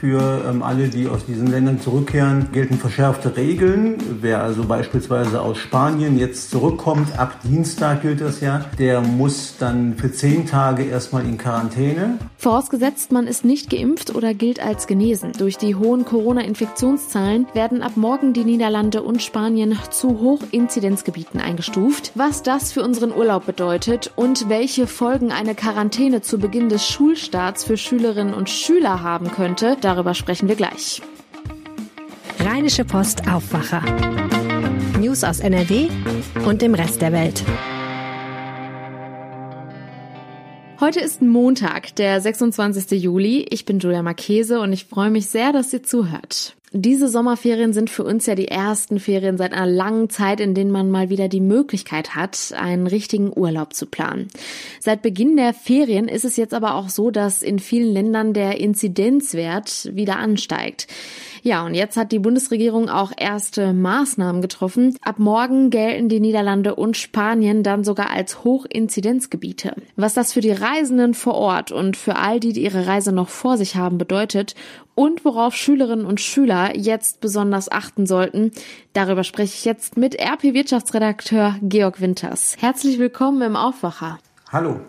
[0.00, 3.96] Für ähm, alle, die aus diesen Ländern zurückkehren, gelten verschärfte Regeln.
[4.20, 9.96] Wer also beispielsweise aus Spanien jetzt zurückkommt, ab Dienstag gilt das ja, der muss dann
[9.96, 12.18] für zehn Tage erstmal in Quarantäne.
[12.36, 15.32] Vorausgesetzt, man ist nicht geimpft oder gilt als genesen.
[15.32, 22.12] Durch die hohen Corona-Infektionszahlen werden ab morgen die Niederlande und Spanien zu Hochinzidenzgebieten eingestuft.
[22.14, 27.64] Was das für unseren Urlaub bedeutet und welche Folgen eine Quarantäne zu Beginn des Schulstarts
[27.64, 31.00] für Schülerinnen und Schüler haben könnte, darüber sprechen wir gleich.
[32.40, 33.82] Rheinische Post Aufwacher.
[35.00, 35.88] News aus NRW
[36.44, 37.42] und dem Rest der Welt.
[40.78, 43.02] Heute ist Montag, der 26.
[43.02, 43.46] Juli.
[43.50, 46.54] Ich bin Julia Marchese und ich freue mich sehr, dass ihr zuhört.
[46.72, 50.70] Diese Sommerferien sind für uns ja die ersten Ferien seit einer langen Zeit, in denen
[50.70, 54.28] man mal wieder die Möglichkeit hat, einen richtigen Urlaub zu planen.
[54.78, 58.60] Seit Beginn der Ferien ist es jetzt aber auch so, dass in vielen Ländern der
[58.60, 60.88] Inzidenzwert wieder ansteigt.
[61.42, 64.98] Ja, und jetzt hat die Bundesregierung auch erste Maßnahmen getroffen.
[65.00, 69.74] Ab morgen gelten die Niederlande und Spanien dann sogar als Hochinzidenzgebiete.
[69.96, 73.28] Was das für die Reisenden vor Ort und für all die, die ihre Reise noch
[73.28, 74.54] vor sich haben, bedeutet
[74.94, 78.52] und worauf Schülerinnen und Schüler jetzt besonders achten sollten,
[78.92, 82.56] darüber spreche ich jetzt mit RP-Wirtschaftsredakteur Georg Winters.
[82.58, 84.18] Herzlich willkommen im Aufwacher.
[84.50, 84.80] Hallo.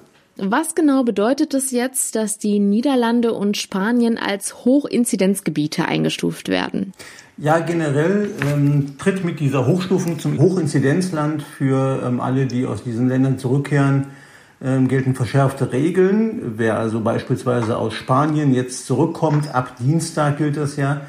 [0.42, 6.94] Was genau bedeutet es jetzt, dass die Niederlande und Spanien als Hochinzidenzgebiete eingestuft werden?
[7.38, 13.10] Ja, generell ähm, tritt mit dieser Hochstufung zum Hochinzidenzland für ähm, alle, die aus diesen
[13.10, 14.08] Ländern zurückkehren,
[14.62, 16.54] ähm, gelten verschärfte Regeln.
[16.58, 21.02] Wer also beispielsweise aus Spanien jetzt zurückkommt, ab Dienstag gilt das ja,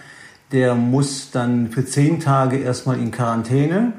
[0.53, 3.93] der muss dann für zehn Tage erstmal in Quarantäne.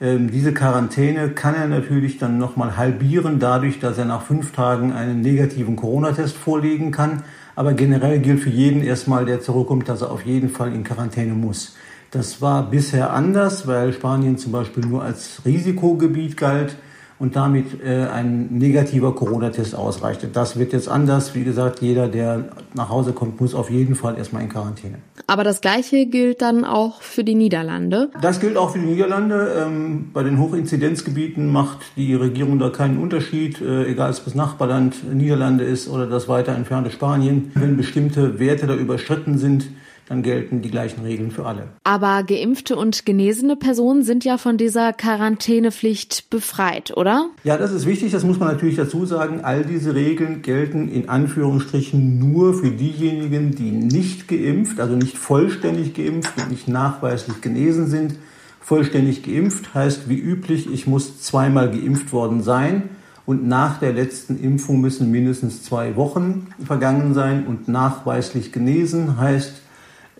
[0.00, 4.92] Ähm, diese Quarantäne kann er natürlich dann nochmal halbieren, dadurch, dass er nach fünf Tagen
[4.92, 7.22] einen negativen Corona-Test vorlegen kann.
[7.54, 11.34] Aber generell gilt für jeden erstmal, der zurückkommt, dass er auf jeden Fall in Quarantäne
[11.34, 11.76] muss.
[12.10, 16.76] Das war bisher anders, weil Spanien zum Beispiel nur als Risikogebiet galt
[17.20, 20.26] und damit äh, ein negativer Corona-Test ausreichte.
[20.26, 21.34] Das wird jetzt anders.
[21.34, 24.96] Wie gesagt, jeder, der nach Hause kommt, muss auf jeden Fall erstmal in Quarantäne.
[25.26, 28.10] Aber das Gleiche gilt dann auch für die Niederlande?
[28.22, 29.64] Das gilt auch für die Niederlande.
[29.66, 34.34] Ähm, bei den Hochinzidenzgebieten macht die Regierung da keinen Unterschied, äh, egal ob es das
[34.34, 37.52] Nachbarland Niederlande ist oder das weiter entfernte Spanien.
[37.54, 39.68] Wenn bestimmte Werte da überschritten sind,
[40.10, 41.68] dann gelten die gleichen Regeln für alle.
[41.84, 47.30] Aber geimpfte und genesene Personen sind ja von dieser Quarantänepflicht befreit, oder?
[47.44, 49.42] Ja, das ist wichtig, das muss man natürlich dazu sagen.
[49.44, 55.94] All diese Regeln gelten in Anführungsstrichen nur für diejenigen, die nicht geimpft, also nicht vollständig
[55.94, 58.16] geimpft und nicht nachweislich genesen sind.
[58.60, 62.88] Vollständig geimpft heißt wie üblich, ich muss zweimal geimpft worden sein.
[63.26, 67.46] Und nach der letzten Impfung müssen mindestens zwei Wochen vergangen sein.
[67.46, 69.52] Und nachweislich genesen heißt,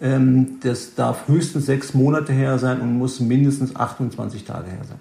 [0.01, 4.99] das darf höchstens sechs Monate her sein und muss mindestens 28 Tage her sein.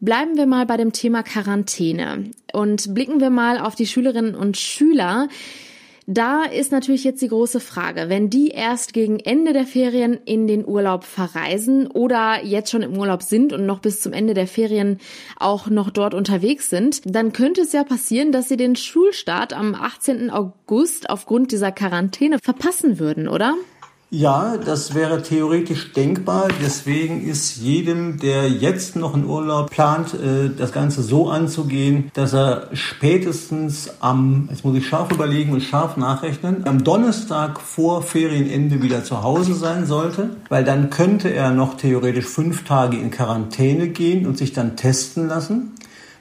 [0.00, 4.56] Bleiben wir mal bei dem Thema Quarantäne und blicken wir mal auf die Schülerinnen und
[4.56, 5.28] Schüler.
[6.06, 10.46] Da ist natürlich jetzt die große Frage, wenn die erst gegen Ende der Ferien in
[10.46, 14.46] den Urlaub verreisen oder jetzt schon im Urlaub sind und noch bis zum Ende der
[14.46, 15.00] Ferien
[15.38, 19.74] auch noch dort unterwegs sind, dann könnte es ja passieren, dass sie den Schulstart am
[19.74, 20.30] 18.
[20.30, 23.54] August aufgrund dieser Quarantäne verpassen würden, oder?
[24.10, 26.48] Ja, das wäre theoretisch denkbar.
[26.62, 32.32] Deswegen ist jedem, der jetzt noch einen Urlaub plant, äh, das Ganze so anzugehen, dass
[32.32, 38.82] er spätestens am, jetzt muss ich scharf überlegen und scharf nachrechnen, am Donnerstag vor Ferienende
[38.82, 43.88] wieder zu Hause sein sollte, weil dann könnte er noch theoretisch fünf Tage in Quarantäne
[43.88, 45.74] gehen und sich dann testen lassen.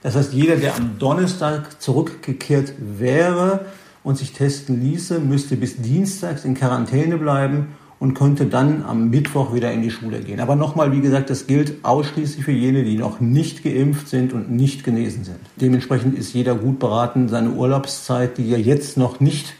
[0.03, 3.61] Das heißt, jeder, der am Donnerstag zurückgekehrt wäre,
[4.07, 9.53] und sich testen ließe, müsste bis Dienstags in Quarantäne bleiben und könnte dann am Mittwoch
[9.53, 10.39] wieder in die Schule gehen.
[10.39, 14.49] Aber nochmal, wie gesagt, das gilt ausschließlich für jene, die noch nicht geimpft sind und
[14.49, 15.39] nicht genesen sind.
[15.57, 19.55] Dementsprechend ist jeder gut beraten, seine Urlaubszeit, die er jetzt noch nicht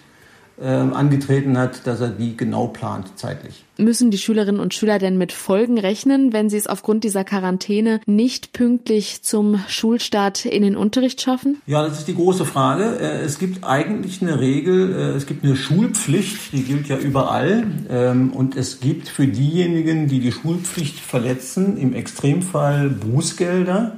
[0.59, 3.63] angetreten hat, dass er die genau plant zeitlich.
[3.77, 7.99] Müssen die Schülerinnen und Schüler denn mit Folgen rechnen, wenn sie es aufgrund dieser Quarantäne
[8.07, 11.61] nicht pünktlich zum Schulstart in den Unterricht schaffen?
[11.67, 12.97] Ja, das ist die große Frage.
[12.99, 17.67] Äh, es gibt eigentlich eine Regel, äh, es gibt eine Schulpflicht, die gilt ja überall.
[17.89, 23.95] Ähm, und es gibt für diejenigen, die die Schulpflicht verletzen, im Extremfall Bußgelder.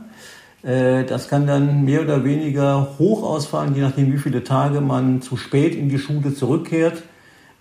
[0.64, 5.22] Äh, das kann dann mehr oder weniger hoch ausfallen, je nachdem, wie viele Tage man
[5.22, 7.04] zu spät in die Schule zurückkehrt.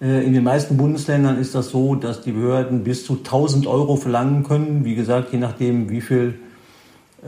[0.01, 3.97] Äh, in den meisten Bundesländern ist das so, dass die Behörden bis zu 1000 Euro
[3.97, 4.85] verlangen können.
[4.85, 6.35] Wie gesagt, je nachdem, wie viel,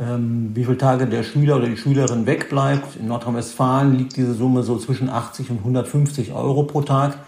[0.00, 2.96] ähm, wie viele Tage der Schüler oder die Schülerin wegbleibt.
[2.96, 7.18] In Nordrhein-Westfalen liegt diese Summe so zwischen 80 und 150 Euro pro Tag.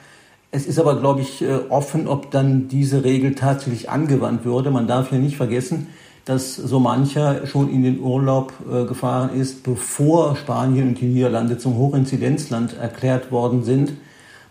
[0.51, 4.71] Es ist aber, glaube ich, äh, offen, ob dann diese Regel tatsächlich angewandt würde.
[4.71, 5.87] Man darf ja nicht vergessen,
[6.25, 11.59] dass so mancher schon in den Urlaub äh, gefahren ist, bevor Spanien und die Niederlande
[11.59, 13.93] zum Hochinzidenzland erklärt worden sind.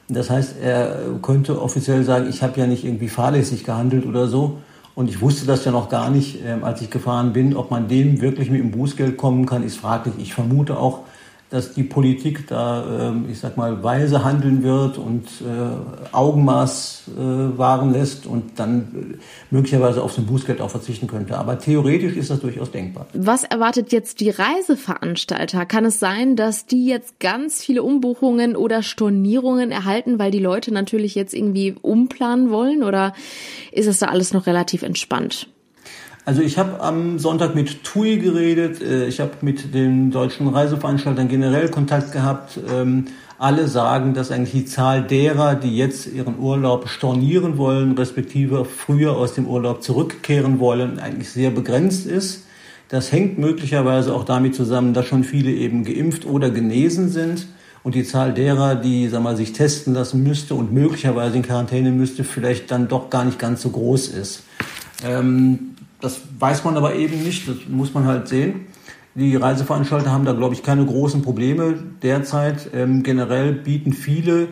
[0.09, 4.57] Das heißt, er könnte offiziell sagen, ich habe ja nicht irgendwie fahrlässig gehandelt oder so.
[4.93, 7.55] Und ich wusste das ja noch gar nicht, äh, als ich gefahren bin.
[7.55, 10.15] Ob man dem wirklich mit dem Bußgeld kommen kann, ist fraglich.
[10.19, 10.99] Ich vermute auch,
[11.51, 17.57] dass die Politik da, ähm, ich sag mal, weise handeln wird und äh, Augenmaß äh,
[17.57, 19.17] wahren lässt und dann äh,
[19.53, 21.37] möglicherweise auf so ein Bußgeld auch verzichten könnte.
[21.37, 23.05] Aber theoretisch ist das durchaus denkbar.
[23.13, 25.65] Was erwartet jetzt die Reiseveranstalter?
[25.65, 30.73] Kann es sein, dass die jetzt ganz viele Umbuchungen oder Stornierungen erhalten, weil die Leute
[30.73, 32.81] natürlich jetzt irgendwie umplanen wollen?
[32.81, 33.13] Oder
[33.73, 35.47] ist es da alles noch relativ entspannt?
[36.23, 41.27] Also ich habe am Sonntag mit TUI geredet, äh, ich habe mit den deutschen Reiseveranstaltern
[41.27, 42.59] generell Kontakt gehabt.
[42.71, 43.05] Ähm,
[43.39, 49.17] alle sagen, dass eigentlich die Zahl derer, die jetzt ihren Urlaub stornieren wollen, respektive früher
[49.17, 52.43] aus dem Urlaub zurückkehren wollen, eigentlich sehr begrenzt ist.
[52.89, 57.47] Das hängt möglicherweise auch damit zusammen, dass schon viele eben geimpft oder genesen sind
[57.81, 61.89] und die Zahl derer, die sag mal, sich testen lassen müsste und möglicherweise in Quarantäne
[61.89, 64.43] müsste, vielleicht dann doch gar nicht ganz so groß ist.
[65.03, 65.71] Ähm,
[66.01, 68.67] das weiß man aber eben nicht, das muss man halt sehen.
[69.13, 72.69] Die Reiseveranstalter haben da, glaube ich, keine großen Probleme derzeit.
[72.73, 74.47] Ähm, generell bieten viele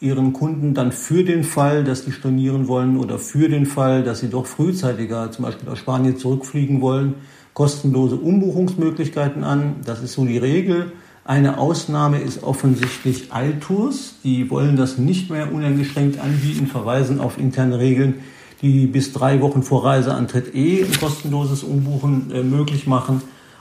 [0.00, 4.20] ihren Kunden dann für den Fall, dass die stornieren wollen oder für den Fall, dass
[4.20, 7.14] sie doch frühzeitiger zum Beispiel aus Spanien zurückfliegen wollen,
[7.54, 9.76] kostenlose Umbuchungsmöglichkeiten an.
[9.84, 10.92] Das ist so die Regel.
[11.24, 14.16] Eine Ausnahme ist offensichtlich Altours.
[14.24, 18.16] Die wollen das nicht mehr uneingeschränkt anbieten, verweisen auf interne Regeln,
[18.62, 23.20] die bis drei Wochen vor Reiseantritt eh ein kostenloses Umbuchen äh, möglich machen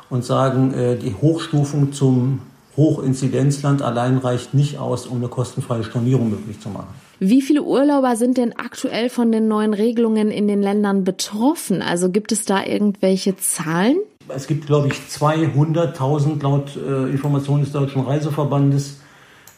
[0.10, 2.40] und sagen, äh, die Hochstufung zum
[2.78, 6.88] Hochinzidenzland allein reicht nicht aus, um eine kostenfreie Stornierung möglich zu machen.
[7.20, 11.82] Wie viele Urlauber sind denn aktuell von den neuen Regelungen in den Ländern betroffen?
[11.82, 13.98] Also gibt es da irgendwelche Zahlen?
[14.28, 19.02] Es gibt, glaube ich, 200.000 laut äh, Informationen des Deutschen Reiseverbandes,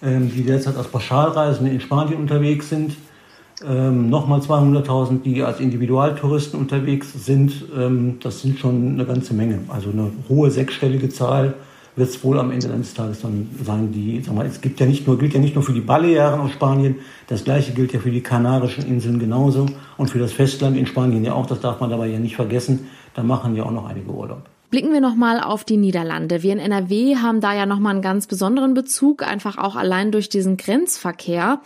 [0.01, 2.95] ähm, die derzeit als Pauschalreisende in Spanien unterwegs sind
[3.67, 7.65] ähm, nochmal 200.000, die als Individualtouristen unterwegs sind.
[7.75, 9.59] Ähm, das sind schon eine ganze Menge.
[9.67, 11.55] Also eine hohe sechsstellige Zahl
[11.95, 13.91] wird es wohl am Ende eines Tages dann sein.
[13.91, 16.39] Die, sag mal, es gibt ja nicht nur, gilt ja nicht nur für die Balearen
[16.39, 16.95] aus Spanien,
[17.27, 19.67] das gleiche gilt ja für die Kanarischen Inseln genauso
[19.97, 21.45] und für das Festland in Spanien ja auch.
[21.45, 22.87] Das darf man dabei ja nicht vergessen.
[23.13, 24.43] Da machen ja auch noch einige Urlaub.
[24.71, 26.41] Blicken wir nochmal auf die Niederlande.
[26.41, 30.29] Wir in NRW haben da ja nochmal einen ganz besonderen Bezug, einfach auch allein durch
[30.29, 31.61] diesen Grenzverkehr.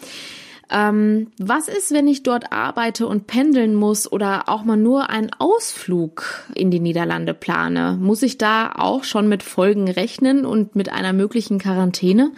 [0.69, 5.29] Ähm, was ist, wenn ich dort arbeite und pendeln muss oder auch mal nur einen
[5.37, 7.97] Ausflug in die Niederlande plane?
[8.01, 12.31] Muss ich da auch schon mit Folgen rechnen und mit einer möglichen Quarantäne?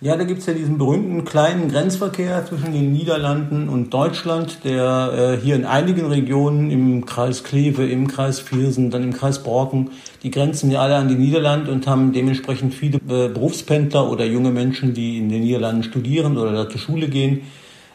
[0.00, 5.40] Ja, da gibt's ja diesen berühmten kleinen Grenzverkehr zwischen den Niederlanden und Deutschland, der äh,
[5.40, 9.90] hier in einigen Regionen im Kreis Kleve, im Kreis Viersen, dann im Kreis Borken,
[10.24, 14.50] die grenzen ja alle an die Niederlande und haben dementsprechend viele äh, Berufspendler oder junge
[14.50, 17.42] Menschen, die in den Niederlanden studieren oder da zur Schule gehen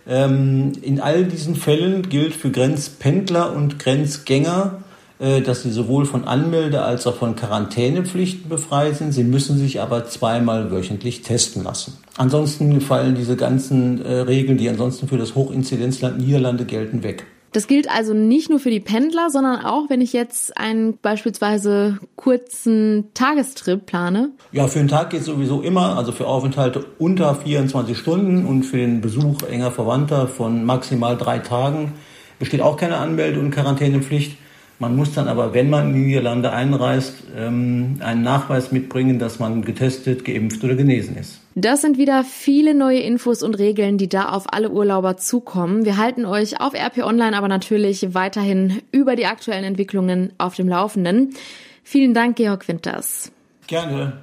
[0.06, 4.82] in all diesen Fällen gilt für Grenzpendler und Grenzgänger,
[5.20, 9.12] äh, dass sie sowohl von Anmelde- als auch von Quarantänepflichten befreit sind.
[9.12, 11.94] Sie müssen sich aber zweimal wöchentlich testen lassen.
[12.18, 17.28] Ansonsten fallen diese ganzen äh, Regeln, die ansonsten für das Hochinzidenzland Niederlande gelten, weg.
[17.54, 22.00] Das gilt also nicht nur für die Pendler, sondern auch, wenn ich jetzt einen beispielsweise
[22.16, 24.30] kurzen Tagestrip plane.
[24.54, 28.64] Ja, für einen Tag geht es sowieso immer, also für Aufenthalte unter 24 Stunden und
[28.64, 31.94] für den Besuch enger Verwandter von maximal drei Tagen
[32.40, 34.38] besteht auch keine Anmelde- und Quarantänepflicht.
[34.82, 39.38] Man muss dann aber, wenn man in die Niederlande einreist, ähm, einen Nachweis mitbringen, dass
[39.38, 41.40] man getestet, geimpft oder genesen ist.
[41.54, 45.86] Das sind wieder viele neue Infos und Regeln, die da auf alle Urlauber zukommen.
[45.86, 50.68] Wir halten euch auf RP Online aber natürlich weiterhin über die aktuellen Entwicklungen auf dem
[50.68, 51.36] Laufenden.
[51.84, 53.32] Vielen Dank, Georg Winters.
[53.68, 54.14] Gerne.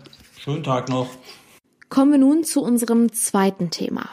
[0.40, 1.06] Schönen Tag noch.
[1.88, 4.08] Kommen wir nun zu unserem zweiten Thema.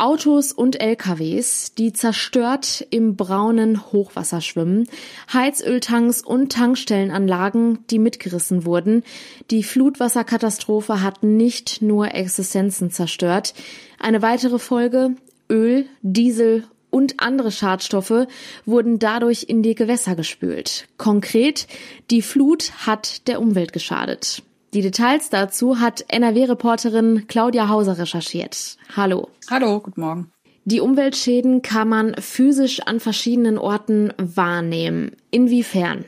[0.00, 4.88] Autos und LKWs, die zerstört im braunen Hochwasser schwimmen,
[5.30, 9.02] Heizöltanks und Tankstellenanlagen, die mitgerissen wurden.
[9.50, 13.52] Die Flutwasserkatastrophe hat nicht nur Existenzen zerstört.
[13.98, 15.16] Eine weitere Folge
[15.50, 18.26] Öl, Diesel und andere Schadstoffe
[18.64, 20.88] wurden dadurch in die Gewässer gespült.
[20.96, 21.66] Konkret,
[22.10, 24.42] die Flut hat der Umwelt geschadet.
[24.72, 28.76] Die Details dazu hat NRW-Reporterin Claudia Hauser recherchiert.
[28.94, 29.28] Hallo.
[29.50, 30.32] Hallo, guten Morgen.
[30.64, 35.16] Die Umweltschäden kann man physisch an verschiedenen Orten wahrnehmen.
[35.32, 36.04] Inwiefern?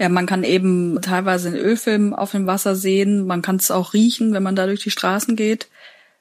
[0.00, 3.26] Ja, man kann eben teilweise einen Ölfilm auf dem Wasser sehen.
[3.28, 5.68] Man kann es auch riechen, wenn man da durch die Straßen geht.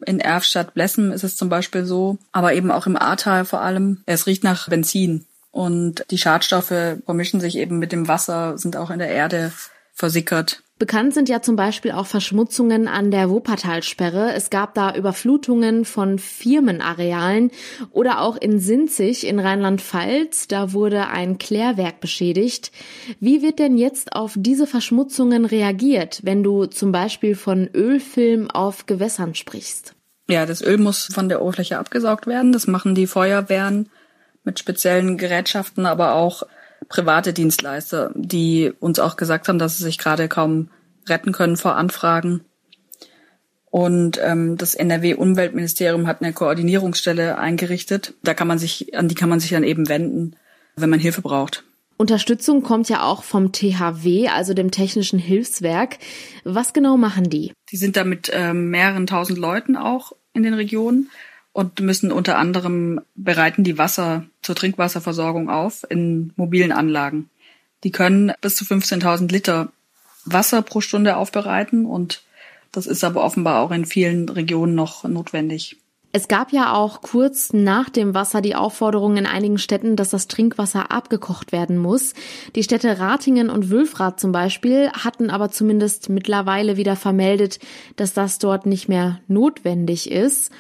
[0.06, 4.04] In Erfstadt, Blessen ist es zum Beispiel so, aber eben auch im Ahrtal vor allem.
[4.06, 8.92] Es riecht nach Benzin und die Schadstoffe vermischen sich eben mit dem Wasser, sind auch
[8.92, 9.52] in der Erde
[9.94, 10.64] versickert.
[10.82, 14.34] Bekannt sind ja zum Beispiel auch Verschmutzungen an der Wuppertalsperre.
[14.34, 17.52] Es gab da Überflutungen von Firmenarealen
[17.92, 20.48] oder auch in Sinzig in Rheinland-Pfalz.
[20.48, 22.72] Da wurde ein Klärwerk beschädigt.
[23.20, 28.88] Wie wird denn jetzt auf diese Verschmutzungen reagiert, wenn du zum Beispiel von Ölfilm auf
[28.88, 29.94] Gewässern sprichst?
[30.32, 32.54] Ja, das Öl muss von der Oberfläche abgesaugt werden.
[32.54, 33.92] Das machen die Feuerwehren
[34.44, 36.42] mit speziellen Gerätschaften, aber auch
[36.92, 40.70] private Dienstleister, die uns auch gesagt haben, dass sie sich gerade kaum
[41.08, 42.42] retten können vor Anfragen.
[43.70, 48.14] Und ähm, das NRW-Umweltministerium hat eine Koordinierungsstelle eingerichtet.
[48.24, 50.36] Da kann man sich, an die kann man sich dann eben wenden,
[50.76, 51.64] wenn man Hilfe braucht.
[51.96, 55.98] Unterstützung kommt ja auch vom THW, also dem Technischen Hilfswerk.
[56.44, 57.54] Was genau machen die?
[57.72, 61.10] Die sind da mit ähm, mehreren tausend Leuten auch in den Regionen
[61.54, 67.30] und müssen unter anderem bereiten die Wasser zur Trinkwasserversorgung auf in mobilen Anlagen.
[67.84, 69.72] Die können bis zu 15.000 Liter
[70.26, 72.24] Wasser pro Stunde aufbereiten und
[72.72, 75.78] das ist aber offenbar auch in vielen Regionen noch notwendig.
[76.14, 80.28] Es gab ja auch kurz nach dem Wasser die Aufforderung in einigen Städten, dass das
[80.28, 82.14] Trinkwasser abgekocht werden muss.
[82.56, 87.60] Die Städte Ratingen und Wülfrath zum Beispiel hatten aber zumindest mittlerweile wieder vermeldet,
[87.96, 90.52] dass das dort nicht mehr notwendig ist.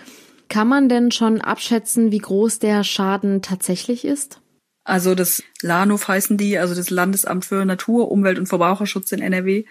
[0.51, 4.41] Kann man denn schon abschätzen, wie groß der Schaden tatsächlich ist?
[4.84, 9.63] Also das LANUF heißen die, also das Landesamt für Natur, Umwelt und Verbraucherschutz in NRW,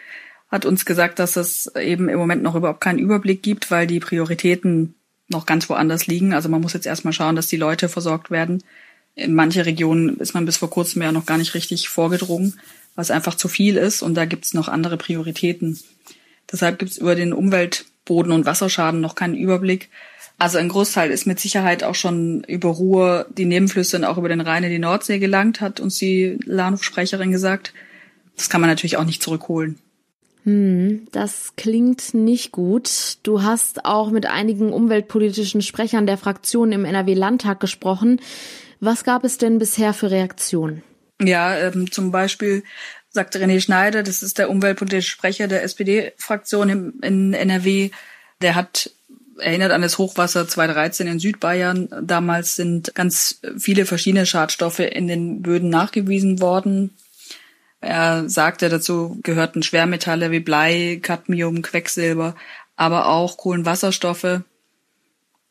[0.48, 4.00] hat uns gesagt, dass es eben im Moment noch überhaupt keinen Überblick gibt, weil die
[4.00, 4.94] Prioritäten
[5.28, 6.32] noch ganz woanders liegen.
[6.32, 8.64] Also man muss jetzt erstmal schauen, dass die Leute versorgt werden.
[9.14, 12.58] In manche Regionen ist man bis vor kurzem ja noch gar nicht richtig vorgedrungen,
[12.94, 15.78] was einfach zu viel ist und da gibt es noch andere Prioritäten.
[16.50, 19.90] Deshalb gibt es über den Umwelt-, Boden- und Wasserschaden noch keinen Überblick.
[20.40, 24.30] Also ein Großteil ist mit Sicherheit auch schon über Ruhr, die Nebenflüsse und auch über
[24.30, 27.74] den Rhein in die Nordsee gelangt, hat uns die Lahnhofsprecherin gesagt.
[28.38, 29.78] Das kann man natürlich auch nicht zurückholen.
[30.44, 33.18] Hm, das klingt nicht gut.
[33.22, 38.18] Du hast auch mit einigen umweltpolitischen Sprechern der Fraktion im NRW-Landtag gesprochen.
[38.80, 40.82] Was gab es denn bisher für Reaktionen?
[41.20, 42.64] Ja, ähm, zum Beispiel
[43.10, 47.90] sagt René Schneider, das ist der umweltpolitische Sprecher der SPD-Fraktion in NRW,
[48.40, 48.90] der hat
[49.40, 51.88] erinnert an das Hochwasser 2013 in Südbayern.
[52.02, 56.90] Damals sind ganz viele verschiedene Schadstoffe in den Böden nachgewiesen worden.
[57.80, 62.36] Er sagte, dazu gehörten Schwermetalle wie Blei, Cadmium, Quecksilber,
[62.76, 64.42] aber auch Kohlenwasserstoffe.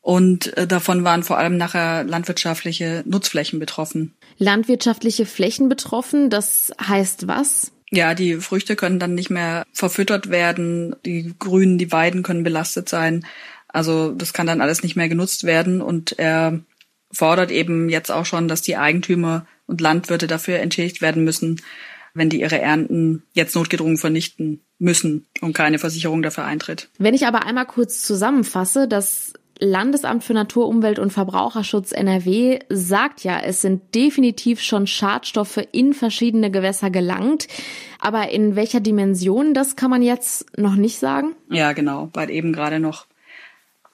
[0.01, 4.15] Und äh, davon waren vor allem nachher landwirtschaftliche Nutzflächen betroffen.
[4.37, 7.71] Landwirtschaftliche Flächen betroffen, das heißt was?
[7.91, 12.87] Ja, die Früchte können dann nicht mehr verfüttert werden, die Grünen, die Weiden können belastet
[12.87, 13.25] sein.
[13.69, 16.59] Also das kann dann alles nicht mehr genutzt werden und er
[17.11, 21.61] fordert eben jetzt auch schon, dass die Eigentümer und Landwirte dafür entschädigt werden müssen,
[22.13, 26.89] wenn die ihre Ernten jetzt notgedrungen vernichten müssen und keine Versicherung dafür eintritt.
[26.97, 33.25] Wenn ich aber einmal kurz zusammenfasse, das Landesamt für Natur, Umwelt und Verbraucherschutz NRW sagt
[33.25, 37.47] ja, es sind definitiv schon Schadstoffe in verschiedene Gewässer gelangt.
[37.99, 41.35] Aber in welcher Dimension, das kann man jetzt noch nicht sagen?
[41.49, 43.05] Ja, genau, weil eben gerade noch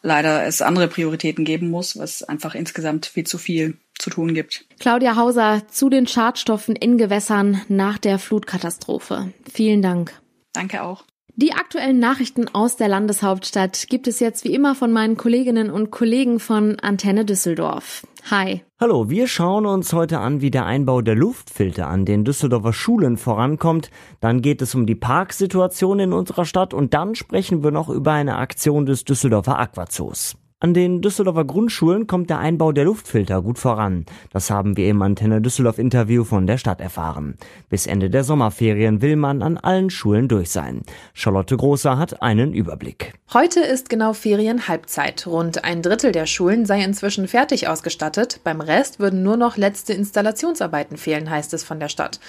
[0.06, 4.66] leider es andere Prioritäten geben muss, was einfach insgesamt viel zu viel zu tun gibt.
[4.80, 9.34] Claudia Hauser zu den Schadstoffen in Gewässern nach der Flutkatastrophe.
[9.52, 10.14] Vielen Dank.
[10.54, 11.04] Danke auch.
[11.38, 15.92] Die aktuellen Nachrichten aus der Landeshauptstadt gibt es jetzt wie immer von meinen Kolleginnen und
[15.92, 18.04] Kollegen von Antenne Düsseldorf.
[18.32, 18.64] Hi.
[18.80, 23.18] Hallo, wir schauen uns heute an, wie der Einbau der Luftfilter an den Düsseldorfer Schulen
[23.18, 23.92] vorankommt.
[24.20, 28.14] Dann geht es um die Parksituation in unserer Stadt und dann sprechen wir noch über
[28.14, 30.38] eine Aktion des Düsseldorfer Aquazoos.
[30.66, 34.08] An den Düsseldorfer Grundschulen kommt der Einbau der Luftfilter gut voran.
[34.32, 37.38] Das haben wir im Antenne Düsseldorf Interview von der Stadt erfahren.
[37.70, 40.82] Bis Ende der Sommerferien will man an allen Schulen durch sein.
[41.14, 43.14] Charlotte Großer hat einen Überblick.
[43.32, 45.28] Heute ist genau Ferienhalbzeit.
[45.28, 48.40] Rund ein Drittel der Schulen sei inzwischen fertig ausgestattet.
[48.44, 52.20] Beim Rest würden nur noch letzte Installationsarbeiten fehlen, heißt es von der Stadt.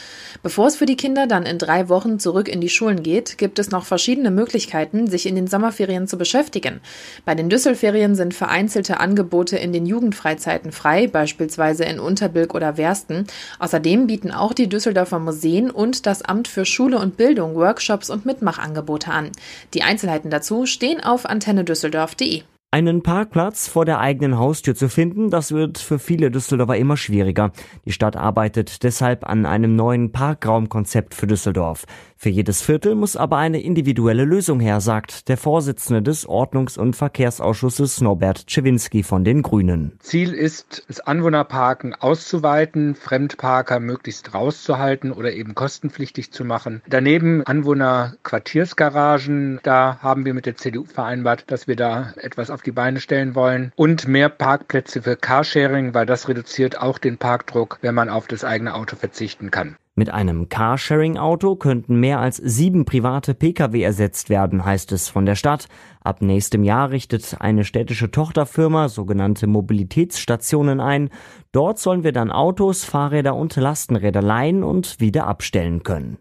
[0.43, 3.59] Bevor es für die Kinder dann in drei Wochen zurück in die Schulen geht, gibt
[3.59, 6.83] es noch verschiedene Möglichkeiten, sich in den Sommerferien zu beschäftigen.
[7.25, 13.27] Bei den Düsselferien sind vereinzelte Angebote in den Jugendfreizeiten frei, beispielsweise in Unterbilk oder Wersten.
[13.59, 18.27] Außerdem bieten auch die Düsseldorfer Museen und das Amt für Schule und Bildung Workshops und
[18.27, 19.31] Mitmachangebote an.
[19.75, 22.43] Die Einzelheiten dazu stehen auf antennedüsseldorf.de.
[22.73, 27.53] Einen Parkplatz vor der eigenen Haustür zu finden, das wird für viele Düsseldorfer immer schwieriger.
[27.85, 31.87] Die Stadt arbeitet deshalb an einem neuen Parkraumkonzept für Düsseldorf.
[32.19, 36.97] Für jedes Viertel muss aber eine individuelle Lösung her, sagt der Vorsitzende des Ordnungs- und
[36.97, 39.93] Verkehrsausschusses Norbert Czewinski von den Grünen.
[40.01, 46.83] Ziel ist, das Anwohnerparken auszuweiten, Fremdparker möglichst rauszuhalten oder eben kostenpflichtig zu machen.
[46.89, 52.73] Daneben Anwohnerquartiersgaragen, da haben wir mit der CDU vereinbart, dass wir da etwas auf die
[52.73, 57.95] Beine stellen wollen und mehr Parkplätze für Carsharing, weil das reduziert auch den Parkdruck, wenn
[57.95, 59.77] man auf das eigene Auto verzichten kann.
[59.95, 65.35] Mit einem Carsharing-Auto könnten mehr als sieben private Pkw ersetzt werden, heißt es von der
[65.35, 65.69] Stadt.
[66.01, 71.11] Ab nächstem Jahr richtet eine städtische Tochterfirma sogenannte Mobilitätsstationen ein.
[71.53, 76.19] Dort sollen wir dann Autos, Fahrräder und Lastenräder leihen und wieder abstellen können.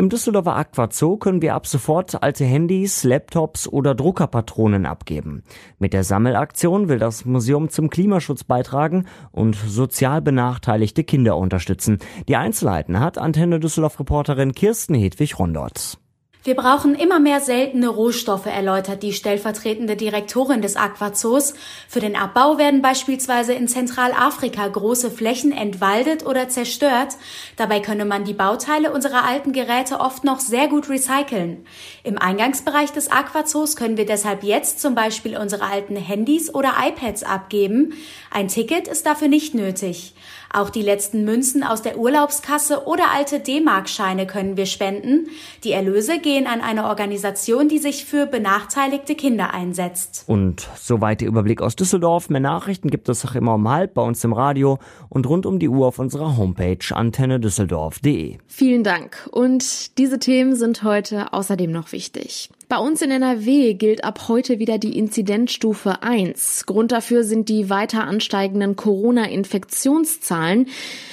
[0.00, 5.42] Im Düsseldorfer Aquazoo können wir ab sofort alte Handys, Laptops oder Druckerpatronen abgeben.
[5.80, 11.98] Mit der Sammelaktion will das Museum zum Klimaschutz beitragen und sozial benachteiligte Kinder unterstützen.
[12.28, 15.98] Die Einzelheiten hat Antenne Düsseldorf Reporterin Kirsten Hedwig Rondorz.
[16.44, 21.54] Wir brauchen immer mehr seltene Rohstoffe, erläutert die stellvertretende Direktorin des Aquazoos.
[21.88, 27.16] Für den Abbau werden beispielsweise in Zentralafrika große Flächen entwaldet oder zerstört.
[27.56, 31.66] Dabei könne man die Bauteile unserer alten Geräte oft noch sehr gut recyceln.
[32.04, 37.24] Im Eingangsbereich des Aquazoos können wir deshalb jetzt zum Beispiel unsere alten Handys oder iPads
[37.24, 37.94] abgeben.
[38.30, 40.14] Ein Ticket ist dafür nicht nötig.
[40.52, 45.28] Auch die letzten Münzen aus der Urlaubskasse oder alte D-Mark-Scheine können wir spenden.
[45.64, 50.24] Die Erlöse gehen an eine Organisation, die sich für benachteiligte Kinder einsetzt.
[50.26, 52.30] Und soweit der Überblick aus Düsseldorf.
[52.30, 54.78] Mehr Nachrichten gibt es auch immer um halb bei uns im Radio
[55.08, 58.38] und rund um die Uhr auf unserer Homepage antennedüsseldorf.de.
[58.46, 59.28] Vielen Dank.
[59.30, 62.50] Und diese Themen sind heute außerdem noch wichtig.
[62.68, 66.66] Bei uns in NRW gilt ab heute wieder die Inzidenzstufe 1.
[66.66, 70.66] Grund dafür sind die weiter ansteigenden Corona-Infektionszahlen.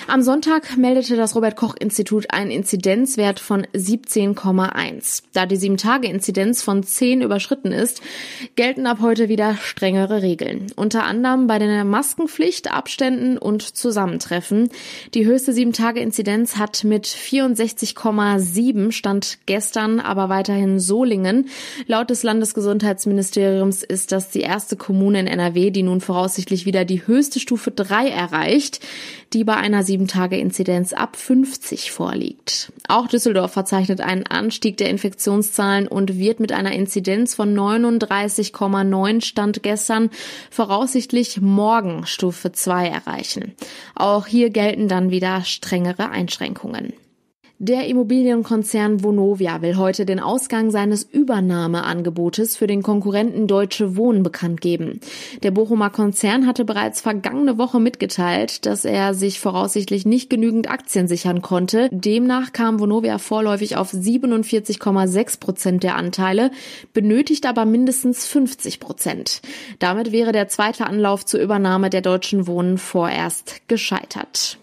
[0.05, 5.23] Am Sonntag meldete das Robert-Koch-Institut einen Inzidenzwert von 17,1.
[5.31, 8.01] Da die 7-Tage-Inzidenz von 10 überschritten ist,
[8.57, 10.67] gelten ab heute wieder strengere Regeln.
[10.75, 14.67] Unter anderem bei der Maskenpflicht, Abständen und Zusammentreffen.
[15.13, 21.44] Die höchste 7-Tage-Inzidenz hat mit 64,7 Stand gestern aber weiterhin Solingen.
[21.87, 27.05] Laut des Landesgesundheitsministeriums ist das die erste Kommune in NRW, die nun voraussichtlich wieder die
[27.07, 28.79] höchste Stufe 3 erreicht,
[29.33, 32.71] die bei einer 7-Tage-Inzidenz ab 50 vorliegt.
[32.87, 39.63] Auch Düsseldorf verzeichnet einen Anstieg der Infektionszahlen und wird mit einer Inzidenz von 39,9 Stand
[39.63, 40.09] gestern
[40.49, 43.55] voraussichtlich morgen Stufe 2 erreichen.
[43.95, 46.93] Auch hier gelten dann wieder strengere Einschränkungen.
[47.57, 54.59] Der Immobilienkonzern Vonovia will heute den Ausgang seines Übernahmeangebotes für den Konkurrenten Deutsche Wohnen bekannt
[54.59, 54.99] geben.
[55.41, 61.07] Der Bochumer Konzern hatte bereits vergangene Woche mitgeteilt, dass er sich voraussichtlich nicht genügend Aktien
[61.07, 61.87] sichern konnte.
[61.93, 66.51] Demnach kam Vonovia vorläufig auf 47,6 Prozent der Anteile,
[66.91, 69.41] benötigt aber mindestens 50 Prozent.
[69.79, 74.57] Damit wäre der zweite Anlauf zur Übernahme der Deutschen Wohnen vorerst gescheitert.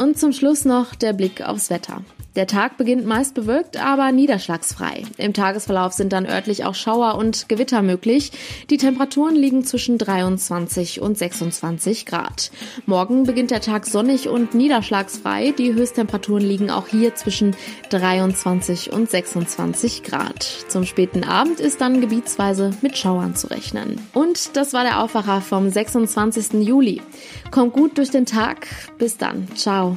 [0.00, 2.02] Und zum Schluss noch der Blick aufs Wetter.
[2.36, 5.02] Der Tag beginnt meist bewölkt, aber niederschlagsfrei.
[5.16, 8.30] Im Tagesverlauf sind dann örtlich auch Schauer und Gewitter möglich.
[8.70, 12.52] Die Temperaturen liegen zwischen 23 und 26 Grad.
[12.86, 15.52] Morgen beginnt der Tag sonnig und niederschlagsfrei.
[15.58, 17.56] Die Höchsttemperaturen liegen auch hier zwischen
[17.90, 20.44] 23 und 26 Grad.
[20.68, 24.00] Zum späten Abend ist dann gebietsweise mit Schauern zu rechnen.
[24.12, 26.64] Und das war der Aufwacher vom 26.
[26.64, 27.02] Juli.
[27.50, 28.68] Kommt gut durch den Tag.
[28.98, 29.48] Bis dann.
[29.56, 29.96] Ciao.